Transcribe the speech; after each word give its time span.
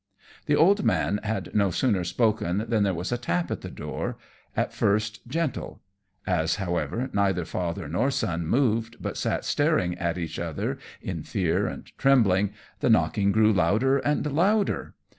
The 0.47 0.55
old 0.55 0.83
man 0.83 1.19
had 1.21 1.53
no 1.53 1.69
sooner 1.69 2.03
spoken 2.03 2.65
than 2.67 2.81
there 2.81 2.93
was 2.95 3.11
a 3.11 3.19
tap 3.19 3.51
at 3.51 3.61
the 3.61 3.69
door 3.69 4.17
at 4.57 4.73
first, 4.73 5.27
gentle; 5.27 5.79
as, 6.25 6.55
however, 6.55 7.11
neither 7.13 7.45
father 7.45 7.87
nor 7.87 8.09
son 8.09 8.47
moved, 8.47 8.95
but 8.99 9.15
sat 9.15 9.45
staring 9.45 9.95
at 9.99 10.17
each 10.17 10.39
other 10.39 10.79
in 11.03 11.21
fear 11.21 11.67
and 11.67 11.85
trembling, 11.99 12.51
the 12.79 12.89
knocking 12.89 13.31
grew 13.31 13.53
louder 13.53 13.99
and 13.99 14.25
louder. 14.33 14.95